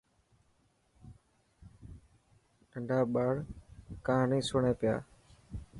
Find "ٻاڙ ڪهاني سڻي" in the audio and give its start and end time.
3.13-4.73